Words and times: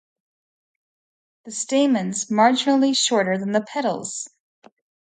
The 1.45 1.51
stamens 1.51 2.25
marginally 2.31 2.97
shorter 2.97 3.37
than 3.37 3.51
the 3.51 3.61
petals. 3.61 4.27